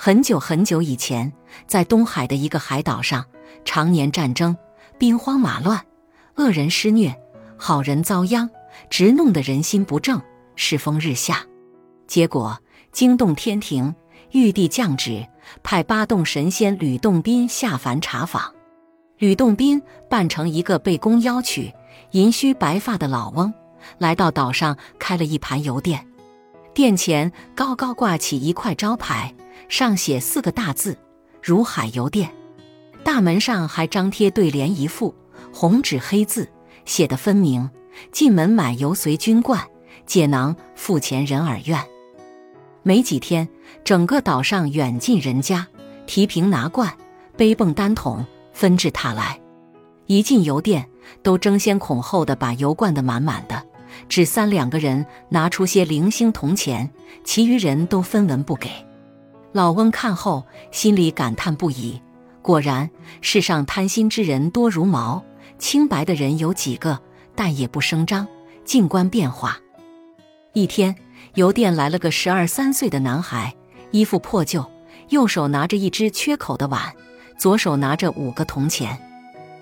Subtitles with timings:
[0.00, 1.32] 很久很久以前，
[1.66, 3.24] 在东海的一个海岛上，
[3.64, 4.56] 常年战争，
[4.96, 5.84] 兵荒马乱，
[6.36, 7.12] 恶人施虐，
[7.56, 8.48] 好人遭殃，
[8.88, 10.22] 直弄得人心不正，
[10.54, 11.44] 世风日下。
[12.06, 12.56] 结果
[12.92, 13.92] 惊动天庭，
[14.30, 15.26] 玉帝降旨，
[15.64, 18.54] 派八洞神仙吕洞宾下凡查访。
[19.18, 21.72] 吕洞宾扮成一个被宫邀娶、
[22.12, 23.52] 银须白发的老翁，
[23.98, 26.06] 来到岛上开了一盘油店，
[26.72, 29.34] 店前高高挂起一块招牌。
[29.68, 30.96] 上写四个大字
[31.42, 32.30] “如海油店”，
[33.04, 35.14] 大门上还张贴对联一副，
[35.52, 36.48] 红纸黑字
[36.84, 37.68] 写的分明
[38.12, 39.62] ：“进门买油随军灌，
[40.06, 41.82] 解囊付钱人耳愿。”
[42.82, 43.48] 没几天，
[43.84, 45.66] 整个岛上远近人家
[46.06, 46.90] 提瓶拿罐、
[47.36, 49.38] 背泵单桶纷至沓来，
[50.06, 50.88] 一进油店
[51.22, 53.62] 都争先恐后的把油灌得满满的，
[54.08, 56.90] 只三两个人拿出些零星铜钱，
[57.24, 58.70] 其余人都分文不给。
[59.52, 62.00] 老翁看后，心里感叹不已。
[62.42, 65.22] 果然，世上贪心之人多如毛，
[65.58, 67.00] 清白的人有几个？
[67.34, 68.26] 但也不声张，
[68.64, 69.58] 静观变化。
[70.52, 70.94] 一天，
[71.34, 73.54] 邮店来了个十二三岁的男孩，
[73.90, 74.64] 衣服破旧，
[75.10, 76.92] 右手拿着一只缺口的碗，
[77.38, 78.98] 左手拿着五个铜钱。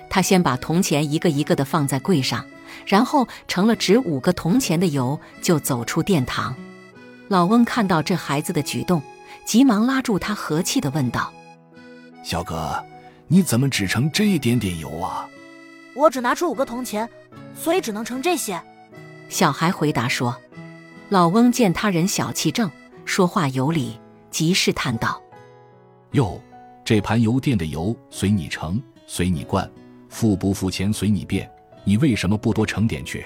[0.08, 2.44] 他先把铜钱一个一个的放在柜上，
[2.86, 6.54] 然后盛了值五个铜钱的油，就走出殿堂。
[7.28, 9.02] 老翁看到这孩子的举动。
[9.46, 11.32] 急忙拉住他，和气的问道
[12.24, 12.84] ：“小哥，
[13.28, 15.26] 你怎么只盛这一点点油啊
[15.94, 17.08] ？”“我只拿出五个铜钱，
[17.54, 18.60] 所以只能盛这些。”
[19.30, 20.36] 小孩回答说。
[21.08, 22.68] 老翁见他人小气正，
[23.04, 23.96] 说话有理，
[24.28, 25.22] 即试探道
[26.10, 26.42] ：“哟，
[26.84, 29.70] 这盘油店的油随你盛，随你灌，
[30.08, 31.48] 付不付钱随你便，
[31.84, 33.24] 你为什么不多盛点去？”“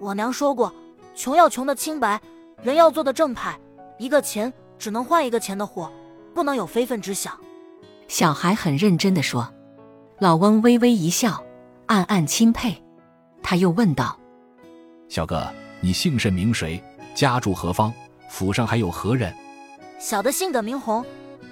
[0.00, 0.72] 我娘说过，
[1.14, 2.18] 穷要穷的清白，
[2.62, 3.54] 人要做的正派，
[3.98, 4.50] 一个钱。”
[4.82, 5.92] 只能换一个钱的货，
[6.34, 7.38] 不能有非分之想。
[8.08, 9.48] 小孩很认真的说。
[10.18, 11.40] 老翁微微一笑，
[11.86, 12.82] 暗暗钦佩。
[13.44, 14.18] 他又问道
[15.08, 15.48] ：“小哥，
[15.80, 16.82] 你姓甚名谁？
[17.14, 17.92] 家住何方？
[18.28, 19.32] 府上还有何人？”
[20.00, 21.04] 小的姓葛名红，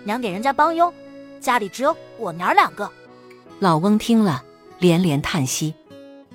[0.02, 0.92] 娘给人家帮佣，
[1.40, 2.90] 家里只有我娘两个。
[3.60, 4.42] 老翁听了，
[4.80, 5.72] 连连叹息，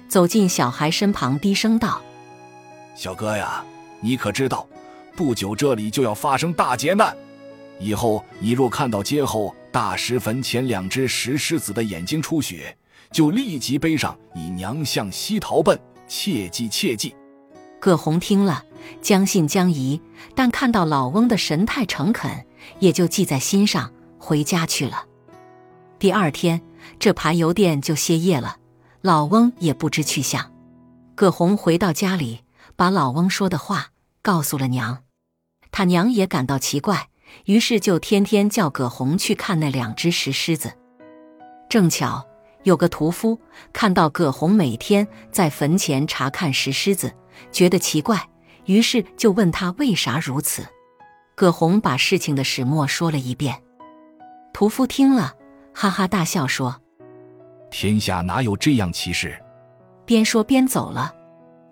[0.07, 2.01] 走进小孩身旁，低声道
[2.95, 3.65] ：“小哥呀，
[3.99, 4.65] 你可知道？”
[5.15, 7.15] 不久，这里就要发生大劫难。
[7.79, 12.77] 以后你若看到街后大石坟前两只石狮子的眼睛出血，
[13.11, 17.15] 就立即背上你娘向西逃奔，切记切记。
[17.79, 18.63] 葛洪听了，
[19.01, 20.01] 将信将疑，
[20.33, 22.45] 但看到老翁的神态诚恳，
[22.79, 25.05] 也就记在心上，回家去了。
[25.99, 26.61] 第二天，
[26.97, 28.57] 这盘油店就歇业了，
[29.01, 30.51] 老翁也不知去向。
[31.13, 32.41] 葛洪回到家里，
[32.75, 33.89] 把老翁说的话
[34.21, 35.04] 告诉了娘。
[35.75, 37.09] 他娘也感到奇怪，
[37.43, 40.71] 于是就天天叫葛洪去看那两只石狮子。
[41.67, 42.25] 正巧
[42.63, 43.37] 有个屠夫
[43.73, 47.11] 看到葛洪每天在坟前查看石狮子，
[47.51, 48.29] 觉得奇怪，
[48.63, 50.65] 于是就问他为啥如此。
[51.35, 53.61] 葛洪把事情的始末说了一遍。
[54.53, 55.33] 屠夫听了，
[55.73, 56.79] 哈哈大笑说
[57.69, 59.37] ：“天下哪有这样奇事？”
[60.07, 61.13] 边说边走了。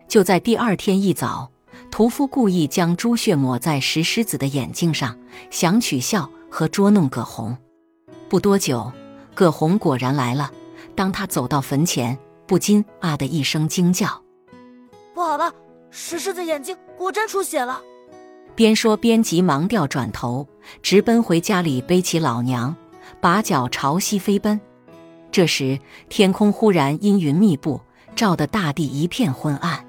[0.09, 1.52] 就在第二天一早。
[1.91, 5.15] 屠夫故意将猪血抹在石狮子的眼睛上，
[5.51, 7.55] 想取笑和捉弄葛洪。
[8.27, 8.91] 不多久，
[9.35, 10.51] 葛洪果然来了。
[10.95, 12.17] 当他走到坟前，
[12.47, 14.21] 不禁啊的一声惊叫
[15.13, 15.53] ：“不好了，
[15.91, 17.81] 石狮子眼睛果真出血了！”
[18.55, 20.47] 边说边急忙调转头，
[20.81, 22.75] 直奔回家里，背起老娘，
[23.19, 24.59] 把脚朝西飞奔。
[25.31, 25.79] 这时，
[26.09, 27.81] 天空忽然阴云密布，
[28.15, 29.85] 照得大地一片昏暗。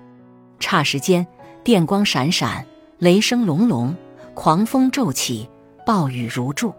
[0.60, 1.26] 霎时间。
[1.64, 2.66] 电光闪闪，
[2.98, 3.96] 雷声隆隆，
[4.34, 5.48] 狂风骤起，
[5.86, 6.74] 暴雨如注。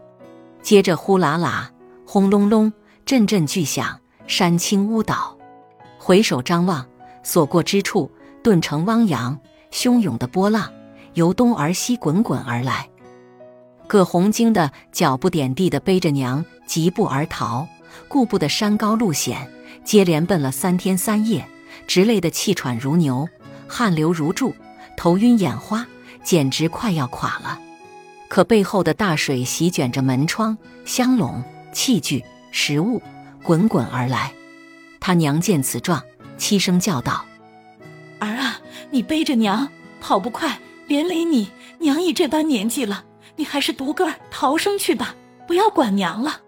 [0.61, 1.71] 接着呼啦啦，
[2.05, 2.71] 轰隆隆，
[3.03, 5.35] 阵阵巨响，山倾屋倒。
[5.97, 6.85] 回首张望，
[7.23, 8.11] 所过之处
[8.43, 9.35] 顿成汪洋，
[9.71, 10.71] 汹涌的波浪
[11.15, 12.87] 由东而西滚滚而来。
[13.87, 17.67] 葛洪惊得脚不点地的背着娘疾步而逃，
[18.07, 19.49] 顾不得山高路险，
[19.83, 21.43] 接连奔了三天三夜，
[21.87, 23.27] 直累得气喘如牛，
[23.67, 24.53] 汗流如注。
[25.05, 25.85] 头晕眼花，
[26.23, 27.59] 简直快要垮了。
[28.27, 32.99] 可背后的大水席卷着门窗、香笼、器具、食物，
[33.43, 34.33] 滚滚而来。
[34.99, 36.01] 他娘见此状，
[36.39, 37.23] 凄声叫道
[38.17, 38.59] ：“儿啊，
[38.89, 39.69] 你背着娘
[40.01, 41.51] 跑不快，连累你。
[41.77, 43.03] 娘已这般年纪了，
[43.35, 45.13] 你还是独个儿逃生去吧，
[45.47, 46.41] 不要管娘了。”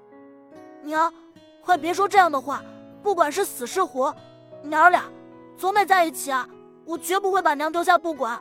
[0.83, 1.13] 娘，
[1.62, 2.63] 快别说这样的话。
[3.04, 4.15] 不管是死是活，
[4.63, 5.04] 娘儿俩
[5.59, 6.50] 总得在一起啊。
[6.86, 8.39] 我绝不会把娘丢下不管。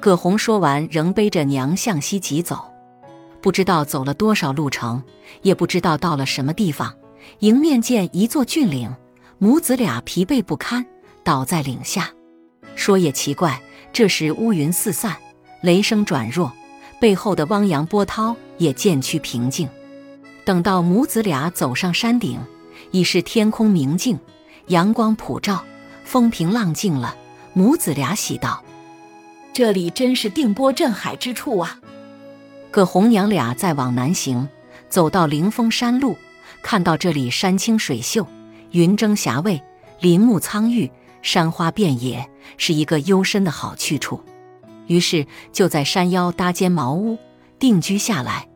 [0.00, 2.70] 葛洪说完，仍背着娘向西疾走。
[3.40, 5.02] 不不知道走了多少路程，
[5.40, 6.94] 也不知道到了什么地方，
[7.38, 8.94] 迎面见一座峻岭，
[9.38, 10.84] 母子俩疲惫不堪，
[11.24, 12.10] 倒在岭下。
[12.74, 13.58] 说也奇怪，
[13.90, 15.16] 这时乌云四散，
[15.62, 16.52] 雷声转弱，
[17.00, 19.66] 背后的汪洋波涛也渐趋平静。
[20.44, 22.38] 等到母子俩走上山顶，
[22.90, 24.18] 已是天空明净，
[24.66, 25.64] 阳光普照，
[26.04, 27.16] 风平浪静了。
[27.54, 28.62] 母子俩喜道
[29.52, 31.80] ：“这里真是定波镇海之处啊！”
[32.70, 34.48] 葛红娘俩再往南行，
[34.88, 36.16] 走到灵峰山路，
[36.62, 38.26] 看到这里山清水秀，
[38.72, 39.62] 云蒸霞蔚，
[40.00, 40.90] 林木苍郁，
[41.22, 44.22] 山花遍野，是一个幽深的好去处。
[44.86, 47.18] 于是就在山腰搭间茅屋
[47.58, 48.48] 定居下来。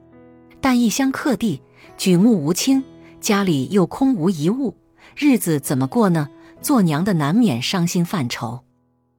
[0.61, 1.61] 但异乡客地，
[1.97, 2.85] 举目无亲，
[3.21, 4.77] 家里又空无一物，
[5.17, 6.29] 日子怎么过呢？
[6.61, 8.63] 做娘的难免伤心犯愁。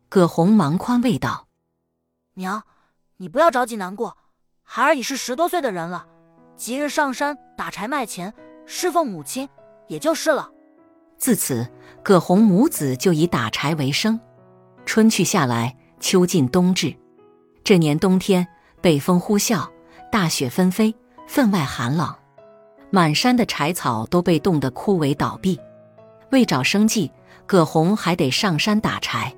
[0.07, 1.47] 葛红忙宽慰道
[2.35, 2.63] ：“娘，
[3.17, 4.17] 你不要着急难过。”
[4.65, 6.07] 孩儿已是十多岁的人了，
[6.55, 8.33] 即日上山打柴卖钱，
[8.65, 9.47] 侍奉母亲，
[9.87, 10.49] 也就是了。
[11.17, 11.69] 自此，
[12.01, 14.19] 葛洪母子就以打柴为生。
[14.85, 16.95] 春去夏来，秋尽冬至，
[17.63, 18.47] 这年冬天，
[18.81, 19.69] 北风呼啸，
[20.11, 20.95] 大雪纷飞，
[21.27, 22.15] 分外寒冷，
[22.89, 25.59] 满山的柴草都被冻得枯萎倒闭。
[26.31, 27.11] 为找生计，
[27.45, 29.35] 葛洪还得上山打柴。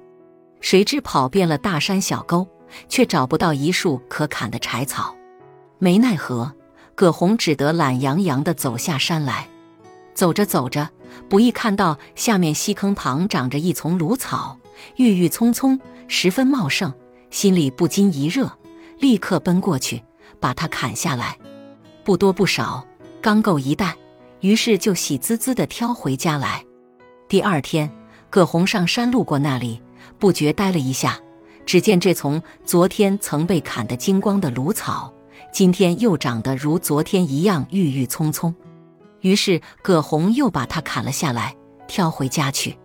[0.61, 2.47] 谁知跑遍了大山小沟，
[2.87, 5.15] 却找不到一束可砍的柴草。
[5.77, 6.53] 没奈何，
[6.95, 9.49] 葛洪只得懒洋洋地走下山来。
[10.13, 10.89] 走着走着，
[11.27, 14.57] 不易看到下面溪坑旁长着一丛芦草，
[14.95, 16.93] 郁郁葱葱，十分茂盛，
[17.29, 18.49] 心里不禁一热，
[18.97, 20.01] 立刻奔过去，
[20.39, 21.37] 把它砍下来。
[22.05, 22.85] 不多不少，
[23.21, 23.93] 刚够一担，
[24.39, 26.63] 于是就喜滋滋地挑回家来。
[27.27, 27.91] 第二天，
[28.29, 29.81] 葛洪上山路过那里，
[30.17, 31.19] 不觉呆了一下，
[31.65, 35.11] 只见这丛昨天曾被砍得精光的芦草。
[35.51, 38.53] 今天又长得如昨天一样郁郁葱葱，
[39.21, 41.55] 于是葛洪又把它砍了下来，
[41.87, 42.77] 挑回家去。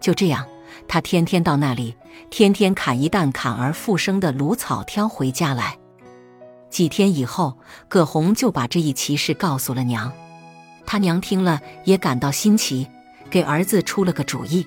[0.00, 0.46] 就这样，
[0.88, 1.94] 他天天到那里，
[2.30, 5.76] 天天砍一担砍而复生的芦草，挑回家来。
[6.70, 10.10] 几天以后，葛洪就把这一奇事告诉了娘。
[10.86, 12.88] 他娘听了也感到新奇，
[13.28, 14.66] 给儿子出了个主意：“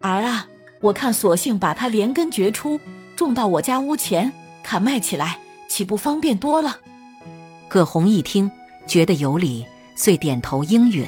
[0.00, 0.46] 儿啊，
[0.80, 2.80] 我看索性把它连根掘出，
[3.14, 4.32] 种到我家屋前，
[4.62, 5.38] 砍卖起来。”
[5.68, 6.78] 岂不方便多了？
[7.68, 8.48] 葛洪一听，
[8.86, 11.04] 觉得有理，遂点头应允，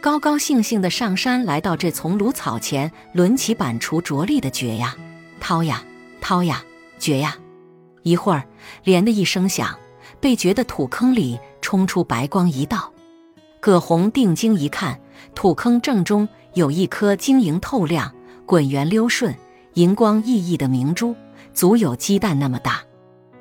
[0.00, 4.96] 高高兴兴的上山，来到这丛芦草前，抡起板锄，着力的掘呀，
[5.38, 5.84] 掏呀，
[6.20, 6.62] 掏呀，
[6.98, 7.36] 掘呀。
[8.02, 8.44] 一会儿，
[8.82, 9.78] 连的一声响，
[10.20, 12.92] 被掘的土坑里冲出白光一道。
[13.60, 15.00] 葛红定睛一看，
[15.36, 18.12] 土坑正中有一颗晶莹透亮、
[18.48, 19.36] 滚圆溜顺、
[19.74, 21.14] 银光熠熠的明珠，
[21.52, 22.82] 足有鸡蛋那么大。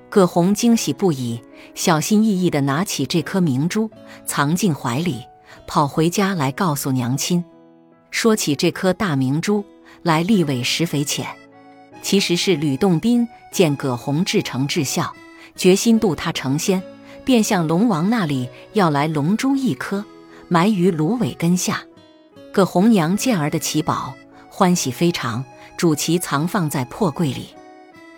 [0.09, 1.41] 葛红惊喜不已，
[1.75, 3.89] 小心翼翼地拿起这颗明珠，
[4.25, 5.21] 藏进怀里，
[5.65, 7.41] 跑回家来告诉娘亲。
[8.11, 9.63] 说起这颗大明珠
[10.03, 11.25] 来历委实匪浅，
[12.01, 15.13] 其实是吕洞宾见葛洪至诚至孝，
[15.55, 16.83] 决心渡他成仙，
[17.23, 20.03] 便向龙王那里要来龙珠一颗，
[20.49, 21.81] 埋于芦苇根下。
[22.51, 24.13] 葛红娘见儿的奇宝，
[24.57, 25.45] 欢喜非常，
[25.77, 27.49] 主其藏放在破柜里。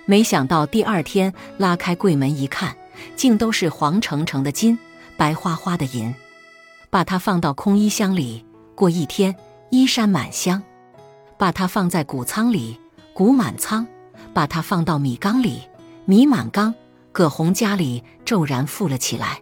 [0.05, 2.73] 没想到第二天拉开柜门一看，
[3.17, 4.79] 竟都是黄澄澄的金，
[5.17, 6.15] 白花花的银。
[6.89, 9.35] 把它放到空衣箱里，过一天
[9.69, 10.61] 衣衫满箱；
[11.37, 12.79] 把它放在谷仓里，
[13.13, 13.85] 谷满仓；
[14.33, 15.63] 把它放到米缸里，
[16.05, 16.73] 米满缸。
[17.11, 19.41] 葛洪家里骤然富了起来，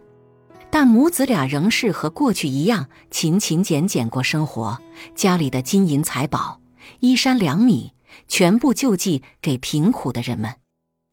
[0.68, 4.76] 但母子俩仍是和过去一样勤勤俭俭过生活，
[5.14, 6.58] 家里的金银财宝、
[7.00, 7.92] 衣衫两米。
[8.26, 10.56] 全部救济给贫苦的人们。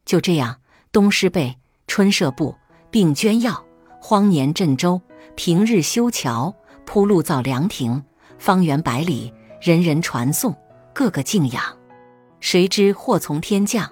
[0.05, 0.57] 就这样，
[0.91, 2.55] 冬施被，春设布，
[2.89, 3.63] 并捐药，
[4.01, 5.01] 荒年赈舟，
[5.35, 6.53] 平日修桥，
[6.85, 8.03] 铺路造凉亭，
[8.39, 10.55] 方圆百里人人传颂，
[10.93, 11.61] 个个敬仰。
[12.39, 13.91] 谁知祸从天降，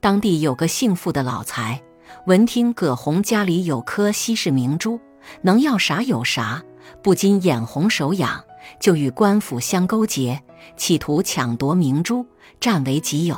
[0.00, 1.82] 当地有个姓傅的老财，
[2.26, 5.00] 闻听葛洪家里有颗稀世明珠，
[5.42, 6.62] 能要啥有啥，
[7.02, 8.44] 不禁眼红手痒，
[8.80, 10.42] 就与官府相勾结，
[10.76, 12.26] 企图抢夺明珠。
[12.60, 13.36] 占为己有。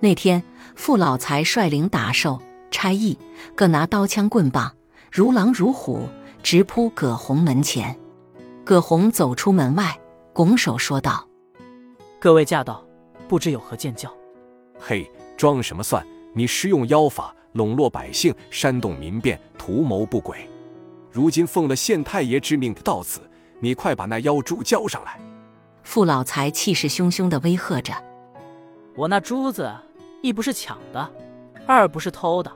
[0.00, 0.42] 那天，
[0.74, 2.40] 傅老财率领打手、
[2.70, 3.16] 差役，
[3.54, 4.74] 各拿刀枪棍棒，
[5.12, 6.08] 如狼如虎，
[6.42, 7.96] 直扑葛洪门前。
[8.64, 9.96] 葛洪走出门外，
[10.32, 11.28] 拱手说道
[12.18, 12.84] ：“各位驾到，
[13.28, 14.12] 不知有何见教
[14.80, 16.04] ？”“嘿，装什么蒜？
[16.34, 20.38] 你施用妖法笼络百姓，煽动民变，图谋不轨。
[21.12, 23.20] 如今奉了县太爷之命到此，
[23.60, 25.20] 你快把那妖珠交上来！”
[25.84, 27.92] 傅老财气势汹汹地威吓着。
[28.96, 29.72] 我那珠子，
[30.22, 31.10] 一不是抢的，
[31.66, 32.50] 二不是偷的。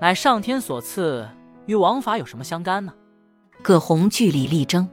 [0.00, 1.28] 乃上天所赐，
[1.66, 2.92] 与王法有什么相干呢？
[3.62, 4.88] 葛洪据理力争。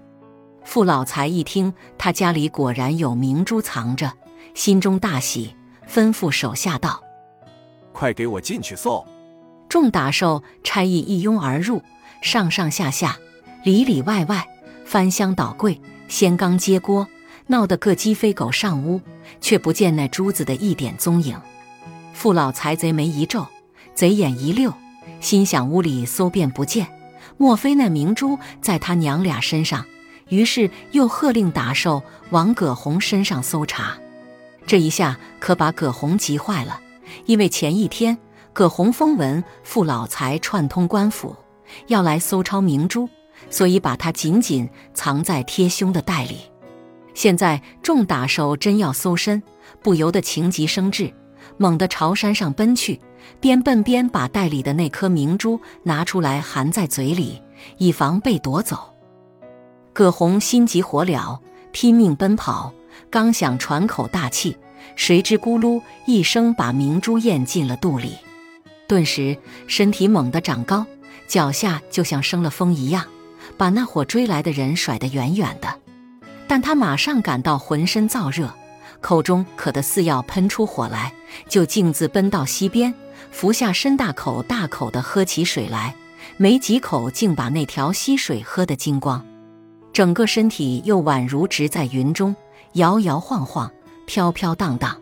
[0.64, 4.12] 傅老财一听，他家里果然有明珠藏着，
[4.54, 5.56] 心中大喜，
[5.88, 7.02] 吩咐手下道
[7.94, 9.06] ：“快给我进去搜！”
[9.70, 11.82] 众打手差役一拥而入，
[12.22, 13.18] 上上下下、
[13.64, 14.46] 里里外外
[14.88, 17.06] 翻箱倒柜、掀缸揭锅，
[17.48, 19.02] 闹得各鸡飞狗上屋，
[19.42, 21.38] 却不见那珠子的一点踪影。
[22.14, 23.46] 傅老财贼眉一皱，
[23.94, 24.74] 贼眼一溜，
[25.20, 26.88] 心想屋里搜遍不见，
[27.36, 29.86] 莫非那明珠在他娘俩身上？
[30.30, 33.98] 于是又喝令打手往葛洪身上搜查，
[34.66, 36.80] 这一下可把葛洪急坏了。
[37.26, 38.18] 因为前一天
[38.54, 41.36] 葛洪风闻傅老财串通官府，
[41.88, 43.10] 要来搜抄明珠，
[43.50, 46.38] 所以把他紧紧藏在贴胸的袋里。
[47.14, 49.42] 现在众打手真要搜身，
[49.82, 51.14] 不由得情急生智，
[51.58, 53.00] 猛地朝山上奔去，
[53.40, 57.42] 边奔边把袋里的那颗明珠拿出来含在嘴里，
[57.78, 58.94] 以防被夺走。
[59.94, 61.40] 葛洪心急火燎，
[61.72, 62.72] 拼命奔跑，
[63.10, 64.56] 刚想喘口大气，
[64.96, 68.14] 谁知咕噜一声把明珠咽进了肚里，
[68.88, 70.86] 顿时身体猛地长高，
[71.28, 73.04] 脚下就像生了风一样，
[73.56, 75.68] 把那伙追来的人甩得远远的。
[76.48, 78.52] 但他马上感到浑身燥热，
[79.02, 81.14] 口中渴得似要喷出火来，
[81.48, 82.94] 就径自奔到溪边，
[83.32, 85.96] 伏下身，大口大口地喝起水来，
[86.38, 89.24] 没几口竟把那条溪水喝得精光。
[89.92, 92.36] 整个身体又宛如直在云中，
[92.74, 93.72] 摇摇晃晃，
[94.06, 94.96] 飘飘荡荡。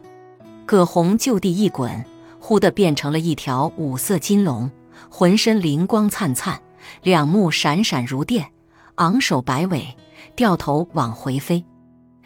[0.65, 2.03] 葛洪就地一滚，
[2.39, 4.71] 忽地变成了一条五色金龙，
[5.09, 6.59] 浑身灵光灿灿，
[7.03, 8.51] 两目闪闪如电，
[8.95, 9.95] 昂首摆尾，
[10.35, 11.65] 掉头往回飞。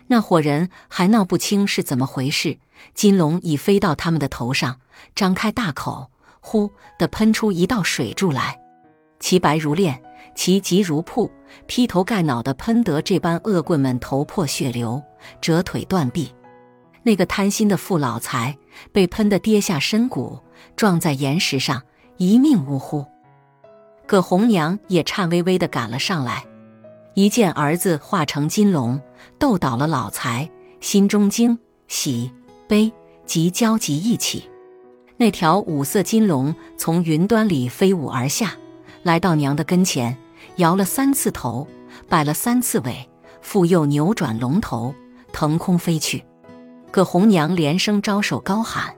[0.08, 2.58] 那伙人还闹不清是怎么回事，
[2.94, 4.80] 金龙已飞到他们的头上，
[5.16, 8.60] 张开大口，呼地喷出一道水柱来，
[9.20, 10.02] 其白如炼。
[10.36, 11.30] 其疾如瀑，
[11.66, 15.02] 劈头盖脑的喷得这般恶棍们头破血流，
[15.42, 16.32] 折腿断臂。
[17.04, 18.58] 那个贪心的傅老财
[18.94, 20.40] 被喷得跌下深谷，
[20.78, 21.82] 撞在岩石上，
[22.18, 23.06] 一命呜呼。
[24.10, 26.44] 葛红娘也颤巍巍地赶了上来，
[27.14, 29.00] 一见儿子化成金龙，
[29.38, 30.50] 斗倒了老财，
[30.80, 32.32] 心中惊喜
[32.68, 32.92] 悲
[33.28, 34.50] 即交集一起。
[35.16, 38.54] 那条五色金龙从云端里飞舞而下。
[39.04, 40.18] 来到娘的跟前，
[40.56, 41.68] 摇了三次头，
[42.08, 43.08] 摆了三次尾，
[43.42, 44.96] 复又扭转龙头，
[45.32, 46.26] 腾空飞去。
[46.90, 48.96] 葛红娘连声招手，高喊：“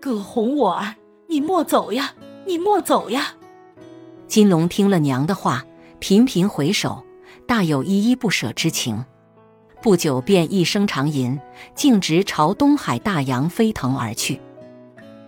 [0.00, 0.94] 葛红我儿，
[1.28, 2.14] 你莫走呀，
[2.46, 3.34] 你莫走呀！”
[4.32, 5.62] 金龙听了娘的话，
[5.98, 7.04] 频频回首，
[7.46, 9.04] 大有依依不舍之情。
[9.82, 11.38] 不久便一声长吟，
[11.74, 14.40] 径直朝东海大洋飞腾而去。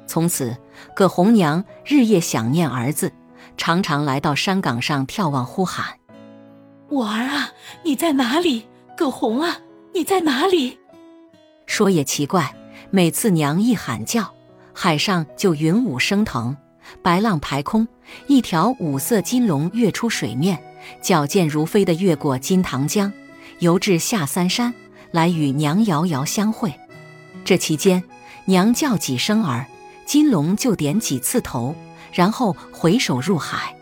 [0.07, 0.57] 从此，
[0.97, 3.13] 葛红娘日夜想念儿子。
[3.59, 5.85] 常常来到山岗上眺望，呼喊
[6.89, 7.51] ：“我儿啊，
[7.83, 8.65] 你在哪里？
[8.97, 9.59] 葛红啊，
[9.93, 10.79] 你在哪里？”
[11.67, 12.57] 说也奇怪，
[12.89, 14.33] 每次娘一喊叫，
[14.73, 16.57] 海上就云雾升腾，
[17.03, 17.87] 白浪排空，
[18.27, 20.63] 一条五色金龙跃出水面，
[21.01, 23.13] 矫健如飞地越过金塘江，
[23.59, 24.73] 游至下三山，
[25.11, 26.75] 来与娘遥遥相会。
[27.45, 28.03] 这期间，
[28.47, 29.67] 娘叫几声儿，
[30.07, 31.75] 金龙就点几次头。
[32.13, 33.75] 然后回首入海，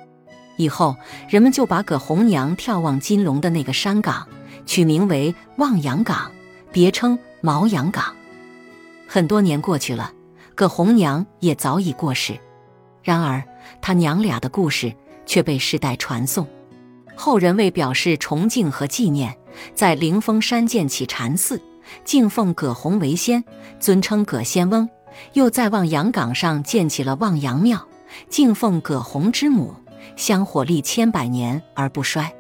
[0.57, 0.97] 以后
[1.29, 4.27] 人们就把葛红娘眺望金龙的那个山岗
[4.65, 6.33] 取名为望洋岗，
[6.73, 8.17] 别称毛洋岗。
[9.07, 10.11] 很多年过去了，
[10.55, 12.41] 葛红娘也早已过世，
[13.03, 13.43] 然而
[13.81, 14.95] 他娘俩的故事
[15.27, 16.47] 却被世代传颂。
[17.15, 19.37] 后人为表示崇敬和纪念，
[19.75, 21.61] 在灵峰山建起禅寺，
[22.05, 23.45] 敬奉葛洪为先，
[23.79, 24.89] 尊称葛仙翁；
[25.35, 27.87] 又在望洋岗上建起了望洋庙。
[28.29, 29.75] 敬奉葛洪之母，
[30.17, 32.33] 香火历千百年而不衰。